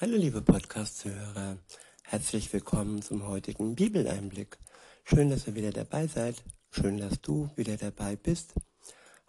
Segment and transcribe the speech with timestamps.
[0.00, 1.56] Hallo liebe Podcast-Zuhörer,
[2.02, 4.58] herzlich willkommen zum heutigen Bibeleinblick.
[5.04, 6.42] Schön, dass ihr wieder dabei seid,
[6.72, 8.54] schön, dass du wieder dabei bist.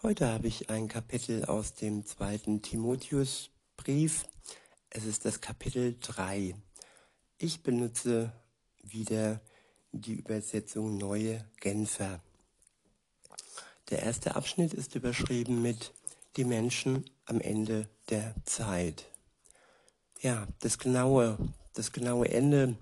[0.02, 4.26] Heute habe ich ein Kapitel aus dem zweiten Timotheusbrief.
[4.90, 6.56] Es ist das Kapitel 3.
[7.38, 8.32] Ich benutze
[8.82, 9.42] wieder
[9.92, 12.22] die Übersetzung Neue Genfer.
[13.92, 15.94] Der erste Abschnitt ist überschrieben mit
[16.38, 19.06] Die Menschen am Ende der Zeit
[20.22, 21.38] ja, das genaue,
[21.74, 22.76] das genaue Ende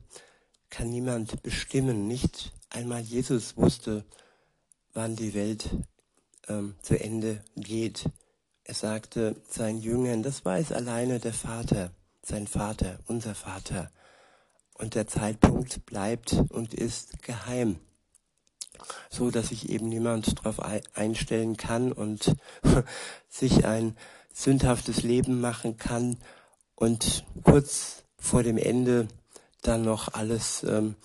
[0.70, 2.08] kann niemand bestimmen.
[2.08, 4.06] Nicht einmal Jesus wusste,
[4.94, 5.70] wann die Welt
[6.48, 8.06] ähm, zu Ende geht.
[8.64, 11.92] Er sagte seinen Jüngern, das weiß alleine der Vater,
[12.22, 13.92] sein Vater, unser Vater.
[14.76, 17.80] Und der Zeitpunkt bleibt und ist geheim,
[19.10, 20.60] so dass sich eben niemand darauf
[20.96, 22.36] einstellen kann und
[23.30, 23.96] sich ein
[24.34, 26.18] sündhaftes Leben machen kann
[26.76, 29.08] und kurz vor dem Ende
[29.62, 30.96] dann noch alles ähm,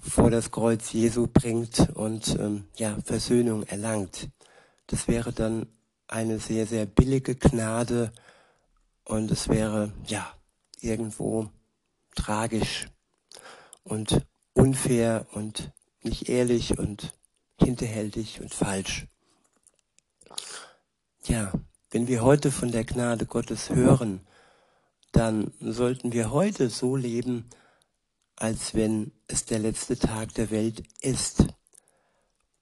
[0.00, 4.28] vor das Kreuz Jesu bringt und ähm, ja Versöhnung erlangt.
[4.86, 5.66] Das wäre dann
[6.08, 8.12] eine sehr sehr billige Gnade
[9.04, 10.32] und es wäre ja
[10.80, 11.48] irgendwo
[12.14, 12.88] tragisch
[13.84, 14.24] und
[14.54, 17.14] unfair und nicht ehrlich und
[17.58, 19.06] hinterhältig und falsch.
[21.24, 21.52] Ja,
[21.90, 24.26] wenn wir heute von der Gnade Gottes hören,
[25.12, 27.48] dann sollten wir heute so leben,
[28.36, 31.44] als wenn es der letzte Tag der Welt ist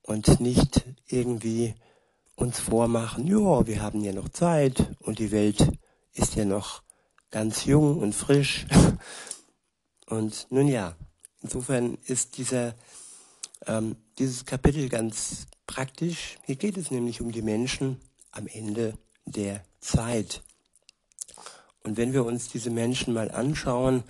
[0.03, 1.75] und nicht irgendwie
[2.34, 5.67] uns vormachen, ja, wir haben ja noch Zeit und die Welt
[6.12, 6.83] ist ja noch
[7.31, 8.67] ganz jung und frisch.
[10.06, 10.97] Und nun ja,
[11.41, 12.75] insofern ist dieser,
[13.67, 16.37] ähm, dieses Kapitel ganz praktisch.
[16.47, 18.01] Hier geht es nämlich um die Menschen
[18.33, 20.43] am Ende der Zeit.
[21.83, 24.05] Und wenn wir uns diese Menschen mal anschauen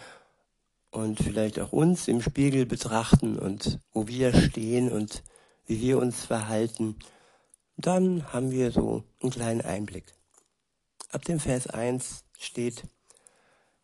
[0.90, 5.22] und vielleicht auch uns im Spiegel betrachten und wo wir stehen und
[5.66, 6.96] wie wir uns verhalten,
[7.76, 10.12] dann haben wir so einen kleinen Einblick.
[11.10, 12.82] Ab dem Vers 1 steht,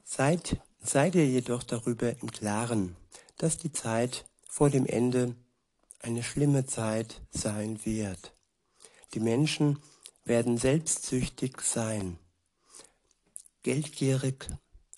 [0.05, 2.97] seid, seid ihr jedoch darüber im Klaren,
[3.39, 5.37] dass die Zeit vor dem Ende
[6.01, 8.35] eine schlimme Zeit sein wird.
[9.15, 9.79] Die Menschen
[10.25, 12.19] werden selbstsüchtig sein
[13.67, 14.49] geldgierig,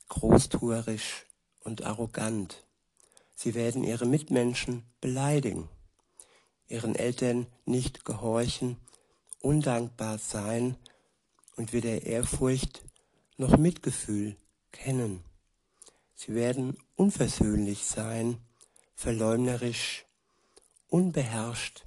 [0.08, 1.24] großtuerisch
[1.60, 2.66] und arrogant.
[3.34, 5.70] Sie werden ihre Mitmenschen beleidigen,
[6.66, 8.76] ihren Eltern nicht gehorchen,
[9.40, 10.76] undankbar sein
[11.56, 12.82] und weder Ehrfurcht
[13.38, 14.36] noch Mitgefühl
[14.70, 15.24] kennen.
[16.14, 18.36] Sie werden unversöhnlich sein,
[18.94, 20.04] verleumderisch,
[20.88, 21.86] unbeherrscht,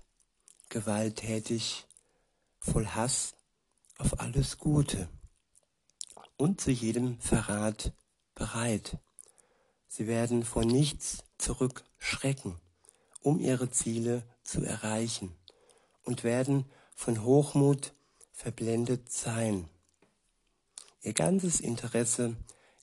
[0.70, 1.86] gewalttätig,
[2.58, 3.36] voll Hass
[4.00, 5.08] auf alles Gute
[6.42, 7.94] und zu jedem Verrat
[8.34, 8.98] bereit.
[9.88, 12.56] Sie werden vor nichts zurückschrecken,
[13.22, 15.36] um ihre Ziele zu erreichen
[16.04, 16.66] und werden
[16.96, 17.94] von Hochmut
[18.32, 19.70] verblendet sein.
[21.04, 22.36] Ihr ganzes Interesse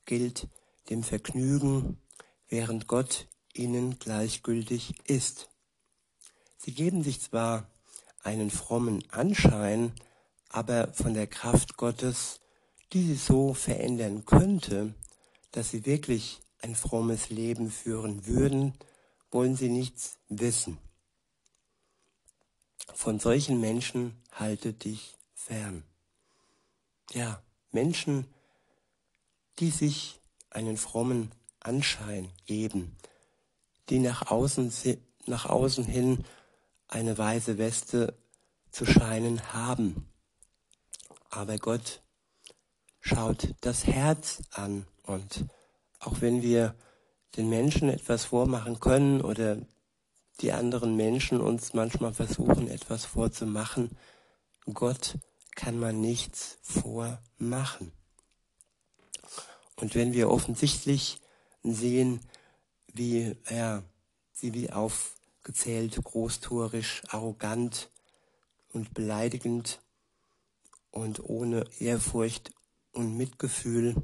[0.05, 0.47] gilt
[0.89, 2.01] dem Vergnügen,
[2.47, 5.49] während Gott ihnen gleichgültig ist.
[6.59, 7.69] Sie geben sich zwar
[8.23, 9.91] einen frommen Anschein,
[10.49, 12.39] aber von der Kraft Gottes
[12.93, 14.95] die sie so verändern könnte,
[15.53, 18.75] dass sie wirklich ein frommes Leben führen würden,
[19.31, 20.79] wollen sie nichts wissen.
[22.95, 25.85] Von solchen Menschen halte dich fern.
[27.13, 28.27] Ja, Menschen,
[29.59, 30.21] die sich
[30.51, 32.97] einen frommen Anschein geben,
[33.89, 34.73] die nach außen,
[35.27, 36.25] nach außen hin
[36.89, 38.17] eine weiße Weste
[38.71, 40.09] zu scheinen haben.
[41.31, 42.03] Aber Gott
[43.09, 44.87] schaut das Herz an.
[45.05, 45.47] Und
[45.99, 46.75] auch wenn wir
[47.37, 49.59] den Menschen etwas vormachen können oder
[50.41, 53.97] die anderen Menschen uns manchmal versuchen, etwas vorzumachen,
[54.73, 55.19] Gott
[55.57, 57.93] kann man nichts vormachen.
[59.77, 61.21] Und wenn wir offensichtlich
[61.63, 62.21] sehen,
[62.93, 63.83] wie, ja,
[64.33, 67.91] sie wie aufgezählt, großtuerisch, arrogant
[68.69, 69.81] und beleidigend
[70.91, 72.53] und ohne Ehrfurcht
[72.99, 73.95] und Mitgefühl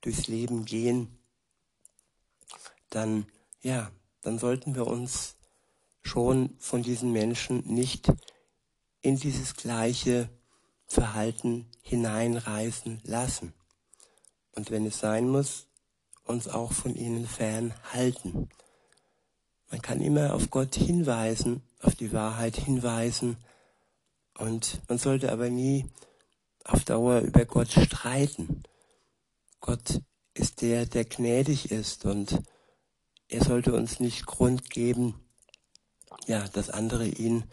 [0.00, 1.18] durchs Leben gehen,
[2.90, 3.26] dann,
[3.60, 3.90] ja,
[4.22, 5.36] dann sollten wir uns
[6.02, 8.12] schon von diesen Menschen nicht
[9.00, 10.30] in dieses gleiche
[10.86, 13.52] Verhalten hineinreißen lassen.
[14.52, 15.68] Und wenn es sein muss,
[16.24, 18.48] uns auch von ihnen fernhalten.
[19.70, 23.36] Man kann immer auf Gott hinweisen, auf die Wahrheit hinweisen
[24.38, 25.84] und man sollte aber nie
[26.64, 28.62] auf Dauer über Gott streiten.
[29.60, 30.00] Gott
[30.34, 32.42] ist der, der gnädig ist und
[33.28, 35.14] er sollte uns nicht Grund geben,
[36.26, 37.44] ja, dass andere ihn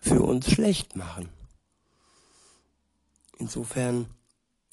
[0.00, 1.28] für uns schlecht machen.
[3.38, 4.06] Insofern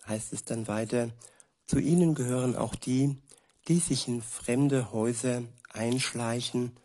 [0.07, 1.11] heißt es dann weiter,
[1.65, 3.17] zu ihnen gehören auch die,
[3.67, 6.77] die sich in fremde Häuser einschleichen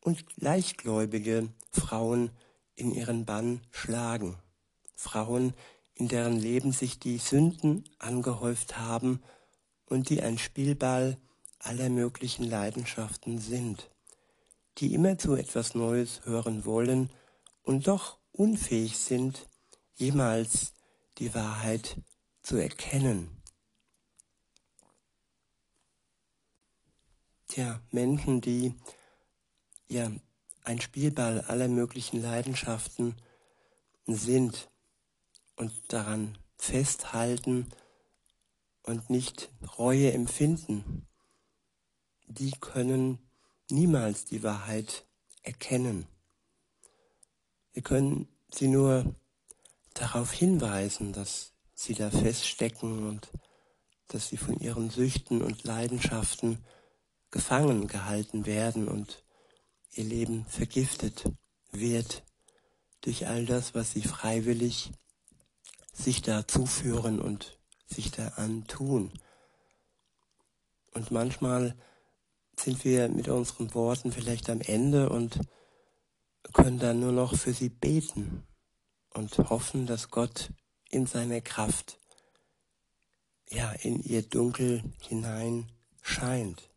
[0.00, 2.30] und leichtgläubige Frauen
[2.76, 4.36] in ihren Bann schlagen.
[4.98, 5.54] Frauen,
[5.94, 9.22] in deren Leben sich die Sünden angehäuft haben
[9.86, 11.16] und die ein Spielball
[11.60, 13.90] aller möglichen Leidenschaften sind,
[14.78, 17.10] die immer zu etwas Neues hören wollen
[17.62, 19.46] und doch unfähig sind,
[19.94, 20.72] jemals
[21.18, 21.96] die Wahrheit
[22.42, 23.40] zu erkennen.
[27.46, 28.74] Tja, Menschen, die
[29.86, 30.10] ja
[30.64, 33.14] ein Spielball aller möglichen Leidenschaften
[34.06, 34.68] sind
[35.58, 37.66] und daran festhalten
[38.82, 41.06] und nicht Reue empfinden,
[42.26, 43.18] die können
[43.70, 45.06] niemals die Wahrheit
[45.42, 46.06] erkennen.
[47.72, 49.14] Wir können sie nur
[49.94, 53.30] darauf hinweisen, dass sie da feststecken und
[54.08, 56.64] dass sie von ihren Süchten und Leidenschaften
[57.30, 59.22] gefangen gehalten werden und
[59.92, 61.24] ihr Leben vergiftet
[61.72, 62.24] wird
[63.02, 64.92] durch all das, was sie freiwillig
[65.98, 69.12] sich da zuführen und sich da antun.
[70.92, 71.74] Und manchmal
[72.56, 75.40] sind wir mit unseren Worten vielleicht am Ende und
[76.52, 78.46] können dann nur noch für sie beten
[79.10, 80.50] und hoffen, dass Gott
[80.88, 81.98] in seiner Kraft
[83.50, 85.70] ja in ihr Dunkel hinein
[86.02, 86.70] scheint,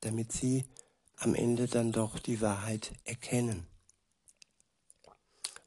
[0.00, 0.64] damit sie
[1.16, 3.66] am Ende dann doch die Wahrheit erkennen.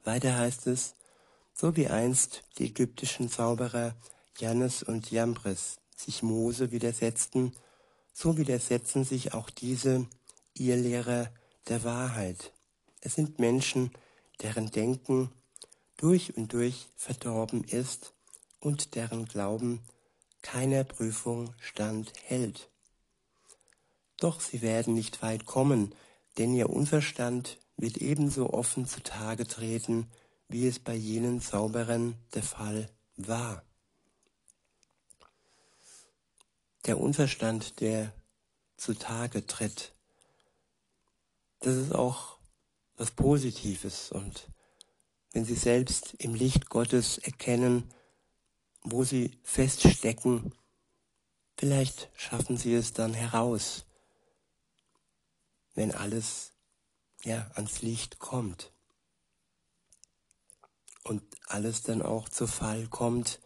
[0.03, 0.95] Weiter heißt es,
[1.59, 3.95] so wie einst die ägyptischen Zauberer
[4.37, 7.51] Jannes und Jambres sich Mose widersetzten,
[8.13, 10.05] so widersetzen sich auch diese
[10.53, 11.31] ihr Lehrer
[11.67, 12.53] der Wahrheit.
[13.01, 13.89] Es sind Menschen,
[14.43, 15.31] deren Denken
[15.97, 18.13] durch und durch verdorben ist
[18.59, 19.81] und deren Glauben
[20.43, 22.69] keiner Prüfung standhält.
[24.17, 25.95] Doch sie werden nicht weit kommen,
[26.37, 30.07] denn ihr Unverstand wird ebenso offen zutage treten,
[30.47, 33.63] wie es bei jenen Zauberern der Fall war.
[36.85, 38.13] Der Unverstand, der
[38.77, 39.93] zutage tritt,
[41.59, 42.37] das ist auch
[42.95, 44.49] was Positives und
[45.31, 47.93] wenn sie selbst im Licht Gottes erkennen,
[48.83, 50.53] wo sie feststecken,
[51.57, 53.87] vielleicht schaffen sie es dann heraus
[55.77, 56.53] wenn alles
[57.23, 58.73] ja ans Licht kommt
[61.07, 63.39] und alles dann auch zu Fall kommt,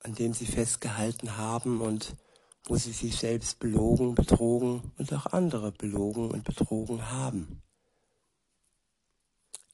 [0.00, 2.16] an dem sie festgehalten haben und
[2.64, 7.62] wo sie sich selbst belogen, betrogen und auch andere belogen und betrogen haben.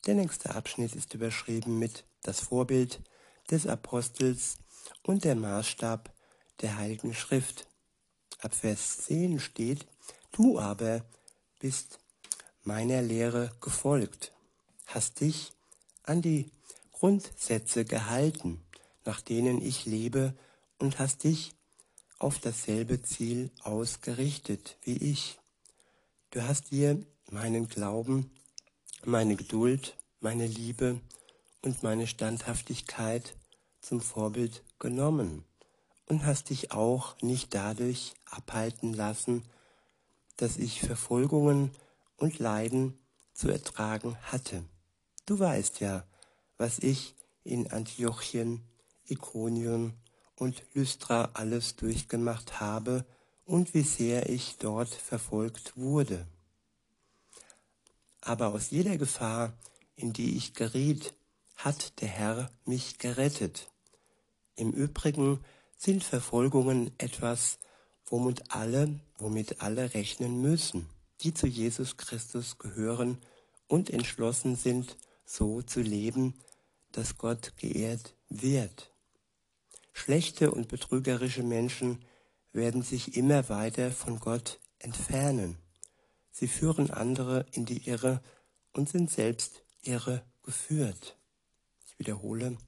[0.07, 3.03] Der nächste Abschnitt ist überschrieben mit das Vorbild
[3.51, 4.59] des Apostels
[5.03, 6.13] und der Maßstab
[6.61, 7.67] der Heiligen Schrift.
[8.41, 9.87] Ab Vers 10 steht,
[10.33, 11.05] Du aber
[11.61, 12.01] bist
[12.63, 14.33] meiner Lehre gefolgt,
[14.87, 15.53] hast dich
[16.05, 16.51] an die
[16.93, 18.63] Grundsätze gehalten,
[19.05, 20.35] nach denen ich lebe,
[20.79, 21.55] und hast dich
[22.19, 25.39] auf dasselbe Ziel ausgerichtet wie ich.
[26.31, 28.31] Du hast dir meinen Glauben,
[29.05, 31.01] meine Geduld, meine Liebe
[31.63, 33.35] und meine Standhaftigkeit
[33.81, 35.45] zum Vorbild genommen
[36.07, 39.43] und hast dich auch nicht dadurch abhalten lassen,
[40.37, 41.71] dass ich Verfolgungen
[42.17, 42.99] und Leiden
[43.33, 44.65] zu ertragen hatte.
[45.27, 46.05] Du weißt ja,
[46.59, 47.15] was ich
[47.45, 48.63] in Antiochien,
[49.07, 49.95] Ikonien
[50.37, 53.07] und Lystra alles durchgemacht habe
[53.47, 56.27] und wie sehr ich dort verfolgt wurde.
[58.21, 59.55] Aber aus jeder Gefahr,
[59.97, 61.15] in die ich geriet,
[61.57, 63.71] hat der Herr mich gerettet.
[64.57, 65.43] Im Übrigen
[65.77, 67.59] sind Verfolgungen etwas,
[68.07, 70.89] womit alle, womit alle rechnen müssen,
[71.21, 73.19] die zu Jesus Christus gehören
[73.69, 76.35] und entschlossen sind, so zu leben,
[76.93, 78.93] dass Gott geehrt wird.
[79.93, 82.05] Schlechte und betrügerische Menschen
[82.53, 85.59] werden sich immer weiter von Gott entfernen.
[86.31, 88.23] Sie führen andere in die Irre
[88.73, 91.17] und sind selbst irre geführt.
[91.87, 92.59] Ich wiederhole,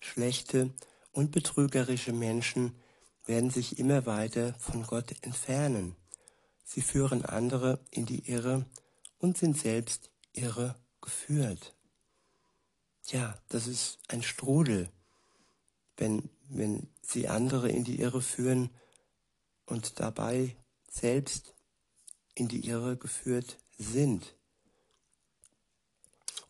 [0.00, 0.74] schlechte
[1.12, 2.76] und betrügerische Menschen
[3.24, 5.96] werden sich immer weiter von Gott entfernen.
[6.64, 8.66] Sie führen andere in die Irre
[9.18, 11.74] und sind selbst irre geführt.
[13.06, 14.90] Ja, das ist ein Strudel.
[15.96, 18.70] wenn, wenn sie andere in die Irre führen
[19.66, 20.56] und dabei
[20.90, 21.54] selbst
[22.34, 24.34] in die Irre geführt sind.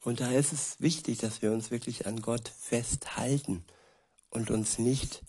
[0.01, 3.65] Und da ist es wichtig, dass wir uns wirklich an Gott festhalten
[4.31, 5.23] und uns nicht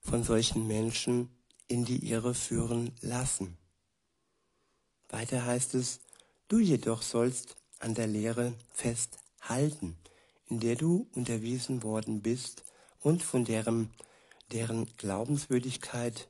[0.00, 1.28] von solchen Menschen
[1.68, 3.56] in die Irre führen lassen.
[5.08, 6.00] Weiter heißt es,
[6.48, 9.96] du jedoch sollst an der Lehre festhalten,
[10.48, 12.64] in der du unterwiesen worden bist
[13.00, 13.90] und von deren,
[14.52, 16.28] deren Glaubenswürdigkeit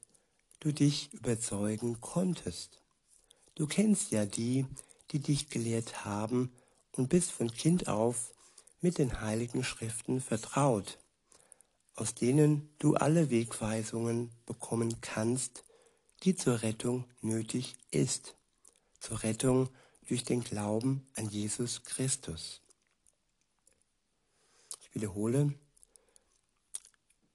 [0.60, 2.80] du dich überzeugen konntest.
[3.54, 4.66] Du kennst ja die,
[5.10, 6.52] die dich gelehrt haben
[6.92, 8.32] und bist von Kind auf
[8.80, 10.98] mit den heiligen Schriften vertraut,
[11.94, 15.64] aus denen du alle Wegweisungen bekommen kannst,
[16.22, 18.36] die zur Rettung nötig ist,
[19.00, 19.68] zur Rettung
[20.08, 22.62] durch den Glauben an Jesus Christus.
[24.96, 25.52] Wiederhole,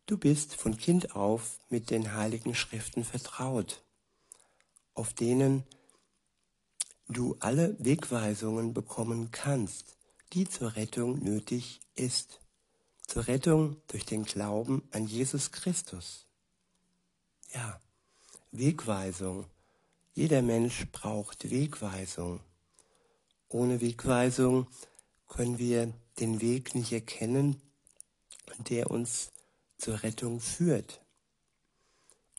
[0.07, 3.83] du bist von Kind auf mit den heiligen Schriften vertraut,
[4.95, 5.63] auf denen
[7.07, 9.95] du alle Wegweisungen bekommen kannst,
[10.33, 12.39] die zur Rettung nötig ist.
[13.05, 16.25] Zur Rettung durch den Glauben an Jesus Christus.
[17.53, 17.79] Ja,
[18.49, 19.45] Wegweisung.
[20.15, 22.39] Jeder Mensch braucht Wegweisung.
[23.49, 24.65] Ohne Wegweisung
[25.27, 27.61] können wir den Weg nicht erkennen,
[28.69, 29.31] der uns
[29.77, 31.01] zur Rettung führt.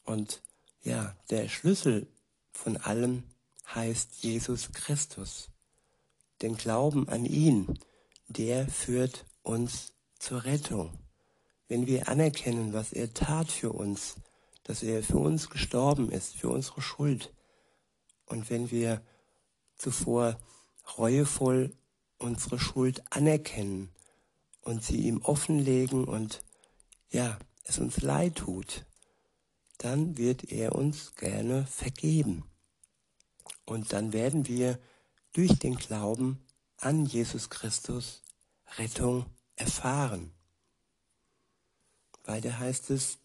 [0.04, 0.40] Und
[0.82, 2.06] ja, der Schlüssel
[2.52, 3.24] von allem
[3.74, 5.50] heißt Jesus Christus.
[6.40, 7.78] Den Glauben an ihn,
[8.28, 10.98] der führt uns zur Rettung.
[11.68, 14.16] Wenn wir anerkennen, was er tat für uns,
[14.64, 17.32] dass er für uns gestorben ist, für unsere Schuld,
[18.26, 19.02] und wenn wir
[19.76, 20.38] zuvor
[20.96, 21.74] reuevoll
[22.22, 23.90] unsere Schuld anerkennen
[24.62, 26.42] und sie ihm offenlegen und
[27.10, 28.84] ja, es uns leid tut,
[29.78, 32.44] dann wird er uns gerne vergeben.
[33.64, 34.78] Und dann werden wir
[35.32, 36.44] durch den Glauben
[36.78, 38.22] an Jesus Christus
[38.78, 39.26] Rettung
[39.56, 40.32] erfahren.
[42.24, 43.18] Weiter heißt es,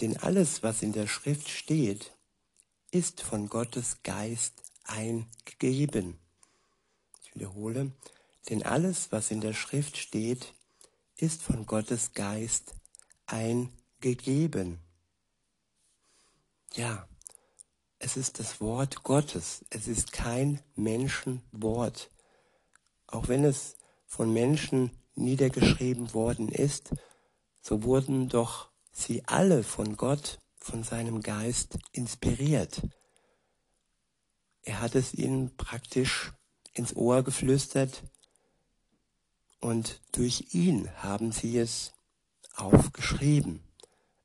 [0.00, 2.12] denn alles, was in der Schrift steht,
[2.90, 6.18] ist von Gottes Geist eingegeben.
[7.22, 7.92] Ich wiederhole,
[8.48, 10.54] denn alles, was in der Schrift steht,
[11.16, 12.74] ist von Gottes Geist
[13.26, 14.78] eingegeben.
[16.74, 17.06] Ja,
[17.98, 19.64] es ist das Wort Gottes.
[19.70, 22.10] Es ist kein Menschenwort.
[23.06, 26.94] Auch wenn es von Menschen niedergeschrieben worden ist,
[27.60, 32.82] so wurden doch sie alle von Gott, von seinem Geist inspiriert.
[34.62, 36.32] Er hat es ihnen praktisch
[36.72, 38.02] ins Ohr geflüstert
[39.60, 41.92] und durch ihn haben sie es
[42.56, 43.62] aufgeschrieben.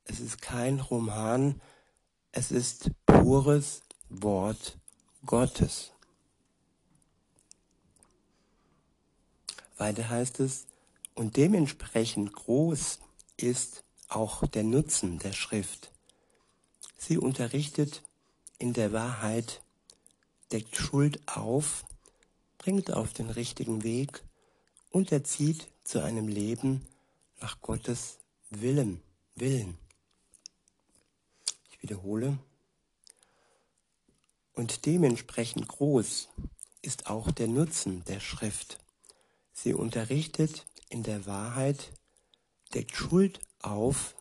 [0.06, 1.62] Es ist kein Roman,
[2.32, 4.78] es ist pures Wort
[5.26, 5.92] Gottes.
[9.78, 10.68] Weiter heißt es,
[11.16, 13.00] und dementsprechend groß
[13.38, 15.92] ist auch der Nutzen der Schrift.
[16.98, 18.04] Sie unterrichtet
[18.58, 19.62] in der Wahrheit,
[20.52, 21.86] deckt Schuld auf,
[22.58, 24.24] bringt auf den richtigen Weg
[24.96, 26.88] und erzieht zu einem Leben
[27.42, 29.02] nach Gottes Willen.
[29.36, 29.78] Willen
[31.82, 32.40] wiederhole.
[34.54, 36.30] Und dementsprechend groß
[36.82, 38.80] ist auch der Nutzen der Schrift.
[39.52, 41.92] Sie unterrichtet in der Wahrheit,
[42.74, 44.16] deckt Schuld auf,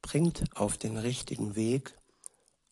[0.00, 1.94] bringt auf den richtigen Weg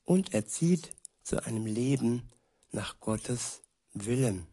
[0.05, 2.29] und erzieht zu einem Leben
[2.73, 3.61] nach Gottes
[3.93, 4.47] Willen.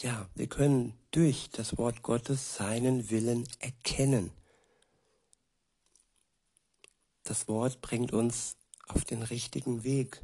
[0.00, 4.30] Ja, wir können durch das Wort Gottes seinen Willen erkennen.
[7.24, 8.56] Das Wort bringt uns
[8.88, 10.20] auf den richtigen Weg.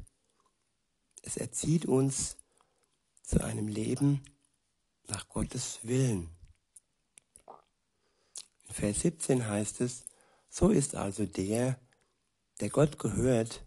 [1.22, 2.36] Es erzieht uns
[3.22, 4.22] zu einem Leben
[5.08, 6.28] nach Gottes Willen.
[8.68, 10.04] In Vers 17 heißt es,
[10.50, 11.80] so ist also der,
[12.60, 13.62] der Gott gehört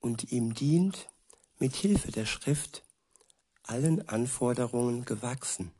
[0.00, 1.10] und ihm dient,
[1.58, 2.85] mit Hilfe der Schrift
[3.66, 5.72] allen Anforderungen gewachsen.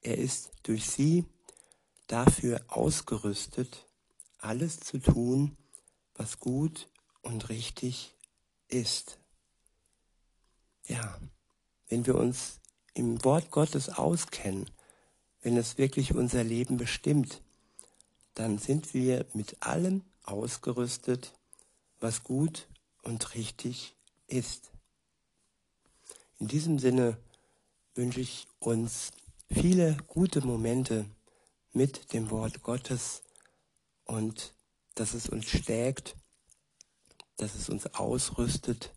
[0.00, 1.24] Er ist durch sie
[2.06, 3.86] dafür ausgerüstet,
[4.38, 5.56] alles zu tun,
[6.14, 6.88] was gut
[7.22, 8.14] und richtig
[8.68, 9.18] ist.
[10.86, 11.18] Ja,
[11.88, 12.60] wenn wir uns
[12.92, 14.70] im Wort Gottes auskennen,
[15.40, 17.42] wenn es wirklich unser Leben bestimmt,
[18.34, 21.32] dann sind wir mit allem ausgerüstet,
[22.00, 22.68] was gut
[23.02, 24.73] und richtig ist.
[26.44, 27.16] In diesem Sinne
[27.94, 29.12] wünsche ich uns
[29.50, 31.06] viele gute Momente
[31.72, 33.22] mit dem Wort Gottes
[34.04, 34.52] und
[34.94, 36.16] dass es uns stärkt,
[37.38, 38.92] dass es uns ausrüstet,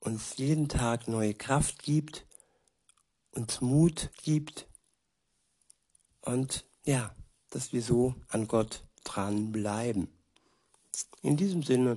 [0.00, 2.26] uns jeden Tag neue Kraft gibt,
[3.30, 4.68] uns Mut gibt
[6.20, 7.16] und ja,
[7.48, 10.08] dass wir so an Gott dranbleiben.
[11.22, 11.96] In diesem Sinne